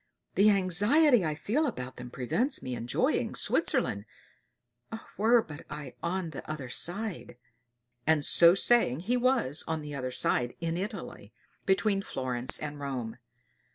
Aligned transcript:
The 0.33 0.49
anxiety 0.49 1.23
I 1.23 1.35
feel 1.35 1.67
about 1.67 1.97
them 1.97 2.09
prevents 2.09 2.63
me 2.63 2.73
enjoying 2.73 3.35
Switzerland. 3.35 4.05
Were 5.15 5.45
I 5.69 5.93
but 5.93 5.95
on 6.01 6.31
the 6.31 6.41
other 6.49 6.69
side!" 6.71 7.37
And 8.07 8.25
so 8.25 8.55
saying 8.55 9.01
he 9.01 9.15
was 9.15 9.63
on 9.67 9.81
the 9.83 9.93
other 9.93 10.11
side 10.11 10.55
in 10.59 10.75
Italy, 10.75 11.33
between 11.67 12.01
Florence 12.01 12.57
and 12.57 12.79
Rome. 12.79 13.19